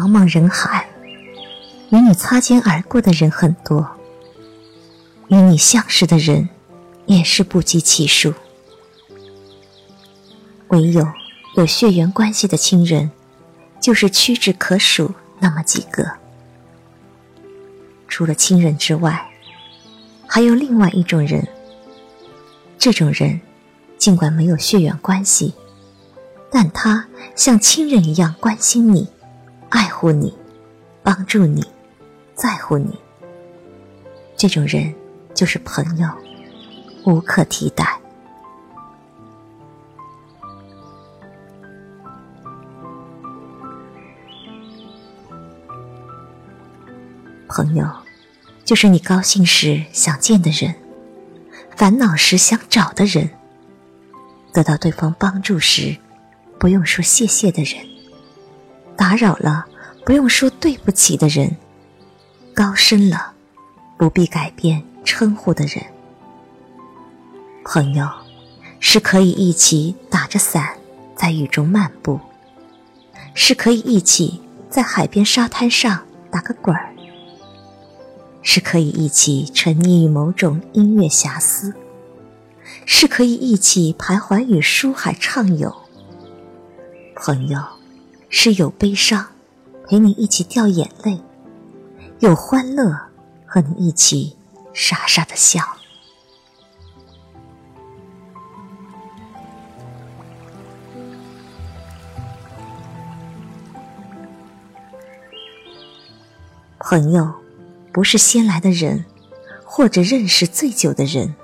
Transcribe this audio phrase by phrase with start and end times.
[0.00, 0.88] 茫茫人海，
[1.90, 3.86] 与你擦肩而过的人很多，
[5.28, 6.48] 与你相识的人
[7.04, 8.32] 也是不计其数。
[10.68, 11.06] 唯有
[11.54, 13.10] 有血缘关系的亲人，
[13.78, 16.12] 就是屈指可数那么几个。
[18.08, 19.28] 除了亲人之外，
[20.26, 21.46] 还有另外一种人。
[22.78, 23.38] 这种人，
[23.98, 25.52] 尽管没有血缘关系，
[26.50, 27.06] 但他
[27.36, 29.06] 像亲人一样关心你。
[30.00, 30.34] 护你，
[31.02, 31.62] 帮助你，
[32.34, 32.98] 在乎你，
[34.34, 34.94] 这种人
[35.34, 36.08] 就是朋友，
[37.04, 38.00] 无可替代。
[47.46, 47.86] 朋友，
[48.64, 50.74] 就是你高兴时想见的人，
[51.76, 53.28] 烦恼时想找的人，
[54.50, 55.94] 得到对方帮助时
[56.58, 57.86] 不用说谢谢的人。
[58.96, 59.66] 打扰了，
[60.04, 61.50] 不用说对不起的人；
[62.54, 63.32] 高深了，
[63.96, 65.84] 不必改变称呼的人。
[67.64, 68.08] 朋友，
[68.80, 70.76] 是可以一起打着伞
[71.14, 72.18] 在雨中漫步，
[73.34, 76.92] 是可以一起在海边沙滩上打个滚儿，
[78.42, 81.74] 是可以一起沉溺于某种音乐遐思，
[82.84, 85.76] 是可以一起徘徊于书海畅游。
[87.14, 87.60] 朋友。
[88.32, 89.26] 是有悲伤，
[89.90, 91.20] 陪你一起掉眼泪；
[92.20, 92.96] 有欢乐，
[93.44, 94.36] 和你一起
[94.72, 95.60] 傻傻的笑。
[106.78, 107.34] 朋友，
[107.92, 109.04] 不是先来的人，
[109.64, 111.34] 或者认识最久的人，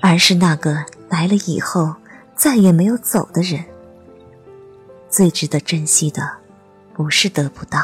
[0.00, 1.96] 而是那个来了以后
[2.36, 3.64] 再也没有走的人。
[5.10, 6.22] 最值得珍惜的，
[6.98, 7.78] 不是得不到，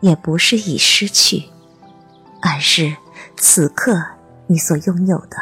[0.00, 1.44] 也不是已失去，
[2.42, 2.94] 而是
[3.38, 4.04] 此刻
[4.46, 5.38] 你所拥有的。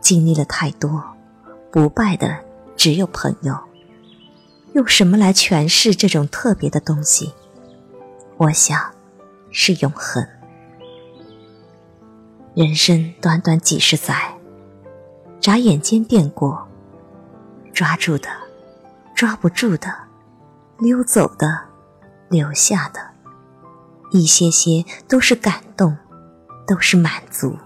[0.00, 1.02] 经历了太多，
[1.72, 2.38] 不败的
[2.76, 3.58] 只有朋友。
[4.74, 7.34] 用什么来诠释这种特别的东西？
[8.36, 8.80] 我想，
[9.50, 10.24] 是永恒。
[12.54, 14.36] 人生短短几十载，
[15.40, 16.68] 眨眼间便过，
[17.74, 18.28] 抓住的。
[19.16, 19.92] 抓不住的，
[20.80, 21.60] 溜走的，
[22.28, 23.00] 留下的，
[24.12, 25.96] 一些些都是感动，
[26.68, 27.56] 都是满足。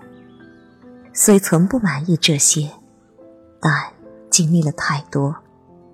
[1.13, 2.71] 虽从不满意这些，
[3.61, 3.93] 但
[4.31, 5.37] 经历了太多，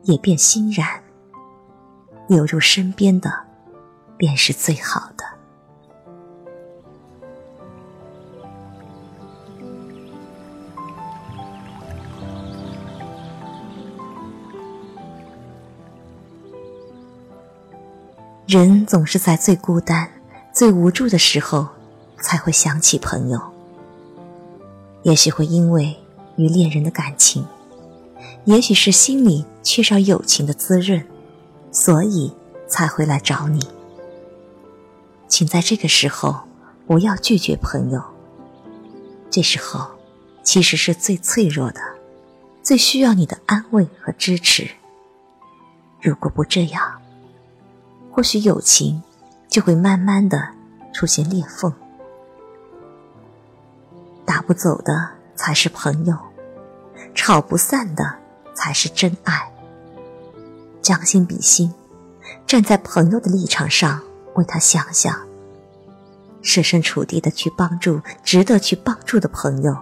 [0.05, 1.03] 也便欣然。
[2.29, 3.33] 留住身边的，
[4.17, 5.18] 便是最好的。
[18.49, 20.11] 人总是在最孤单、
[20.55, 21.69] 最无助的时候，
[22.19, 23.39] 才会想起朋友。
[25.03, 25.95] 也许会因为
[26.37, 27.47] 与恋人的感情，
[28.47, 31.07] 也许是心里缺少友情的滋润，
[31.71, 32.33] 所以
[32.67, 33.61] 才会来找你。
[35.29, 36.35] 请在这个时候
[36.87, 38.03] 不要拒绝朋友。
[39.29, 39.87] 这时候
[40.43, 41.83] 其实是最脆弱的，
[42.63, 44.67] 最需要你的安慰和支持。
[46.01, 47.03] 如果不这样，
[48.19, 49.01] 或许友情
[49.49, 50.49] 就会慢慢的
[50.93, 51.73] 出现裂缝，
[54.25, 56.19] 打不走的才是朋友，
[57.15, 58.13] 吵不散的
[58.57, 59.53] 才是真爱。
[60.83, 61.73] 将心比心，
[62.45, 64.03] 站在朋友的立场上
[64.35, 65.17] 为他想想，
[66.43, 69.77] 设身处地的去帮助值得去帮助的朋友。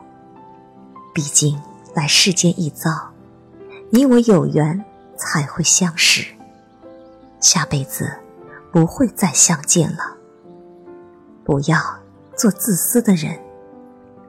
[1.14, 1.58] 毕竟
[1.94, 2.90] 来世间一遭，
[3.88, 4.84] 你我有缘
[5.16, 6.26] 才会相识，
[7.40, 8.12] 下辈子。
[8.76, 10.18] 不会再相见了。
[11.46, 11.80] 不要
[12.36, 13.40] 做自私的人，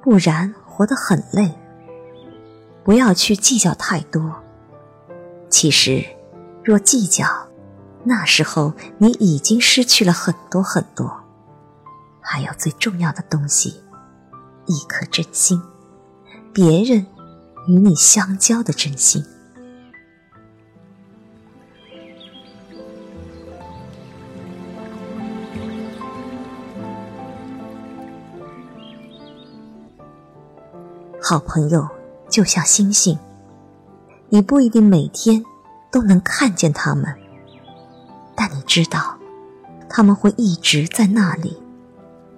[0.01, 1.53] 不然活得很累。
[2.81, 4.41] 不要去计较太多。
[5.49, 6.01] 其实，
[6.63, 7.25] 若计较，
[8.05, 11.25] 那时候你已经失去了很多很多。
[12.21, 13.83] 还有最重要的东西，
[14.65, 15.61] 一颗真心，
[16.53, 17.05] 别人
[17.67, 19.25] 与你相交的真心。
[31.29, 31.85] 好朋友
[32.29, 33.19] 就像星星，
[34.29, 35.43] 你不一定每天
[35.91, 37.13] 都能看见他们，
[38.33, 39.17] 但你知道，
[39.89, 41.61] 他们会一直在那里，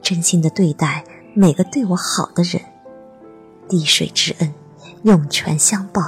[0.02, 1.04] 真心的对待
[1.36, 2.60] 每个对我好的人。
[3.68, 4.52] 滴水之恩，
[5.04, 6.02] 涌泉相报；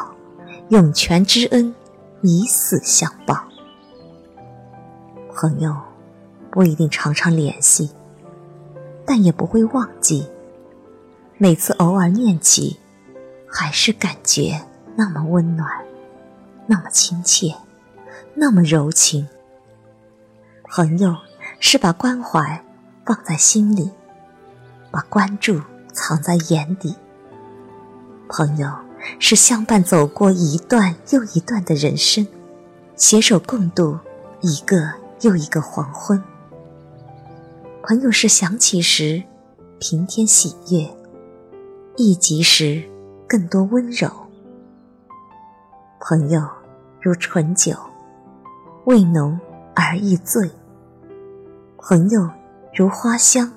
[0.69, 1.75] 涌泉之恩，
[2.24, 3.44] 以死相报。
[5.36, 5.78] 朋友
[6.50, 7.92] 不一定常常联系，
[9.06, 10.25] 但也不会忘记。
[11.41, 12.77] 每次偶尔念起，
[13.49, 14.61] 还是感觉
[14.95, 15.67] 那么温暖，
[16.67, 17.55] 那么亲切，
[18.35, 19.27] 那么柔情。
[20.69, 21.17] 朋友
[21.59, 22.63] 是把关怀
[23.03, 23.89] 放在心里，
[24.91, 25.59] 把关注
[25.91, 26.95] 藏在眼底。
[28.29, 28.71] 朋友
[29.17, 32.27] 是相伴走过一段又一段的人生，
[32.95, 33.97] 携手共度
[34.41, 34.91] 一个
[35.21, 36.23] 又一个黄昏。
[37.81, 39.23] 朋友是想起时
[39.79, 41.00] 平添喜悦。
[41.97, 42.81] 一急时，
[43.27, 44.09] 更多温柔。
[45.99, 46.41] 朋友
[47.01, 47.75] 如醇酒，
[48.85, 49.38] 味浓
[49.75, 50.49] 而易醉；
[51.77, 52.29] 朋友
[52.73, 53.51] 如花香，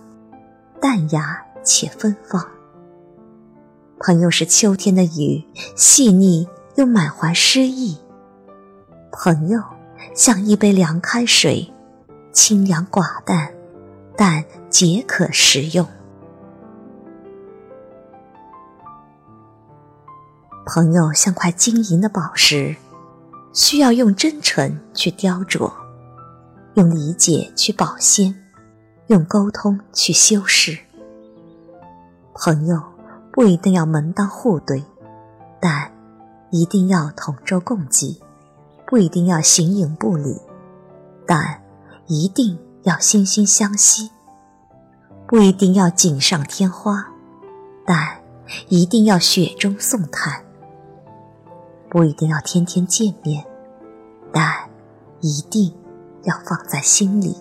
[0.81, 2.45] 淡雅且芬芳。
[4.01, 5.45] 朋友是秋天的雨，
[5.77, 7.97] 细腻又满怀诗意。
[9.13, 9.63] 朋友
[10.13, 11.73] 像一杯凉开水，
[12.33, 13.55] 清凉寡淡，
[14.17, 15.87] 但皆可食用。
[20.67, 22.75] 朋友像块晶莹的宝石，
[23.53, 25.71] 需要用真诚去雕琢，
[26.75, 28.35] 用理解去保鲜，
[29.09, 30.79] 用沟通去修饰。
[32.35, 32.83] 朋友
[33.31, 34.83] 不一定要门当户对，
[35.61, 35.93] 但
[36.51, 38.19] 一定要同舟共济；
[38.87, 40.41] 不一定要形影不离，
[41.27, 41.63] 但
[42.07, 44.09] 一定要惺惺相惜；
[45.27, 47.09] 不一定要锦上添花，
[47.85, 48.23] 但
[48.69, 50.44] 一定要雪中送炭。
[51.95, 53.47] 不一定要天天见面，
[54.33, 54.69] 但
[55.21, 55.73] 一定
[56.25, 57.37] 要放在心里。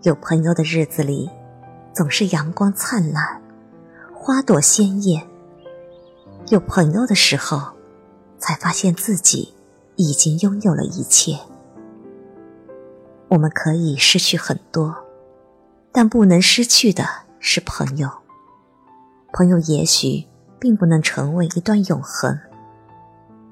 [0.00, 1.28] 有朋友的日子里，
[1.92, 3.42] 总是阳光灿烂，
[4.14, 5.28] 花朵鲜艳。
[6.48, 7.74] 有朋友的时候，
[8.38, 9.52] 才发现自己
[9.96, 11.38] 已经拥有了一切。
[13.28, 14.96] 我们可以失去很多，
[15.92, 17.04] 但不能失去的
[17.40, 18.10] 是朋友。
[19.34, 20.26] 朋友也许。
[20.58, 22.38] 并不能成为一段永恒。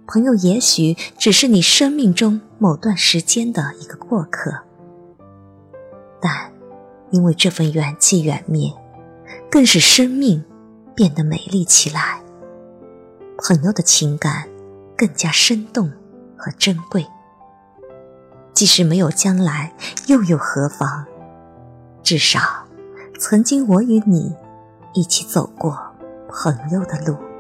[0.07, 4.53] 朋友也许只是你生命中某段时间的一个过客，
[6.21, 6.53] 但
[7.11, 8.71] 因为这份缘起缘灭，
[9.51, 10.45] 更使生命
[10.95, 12.21] 变得美丽起来。
[13.39, 14.49] 朋友的情感
[14.97, 15.91] 更加生动
[16.37, 17.07] 和珍贵。
[18.53, 19.75] 即使没有将来，
[20.07, 21.07] 又有何妨？
[22.03, 22.41] 至少，
[23.19, 24.37] 曾经我与你
[24.93, 25.94] 一起走过。
[26.43, 27.34] 朋友的路。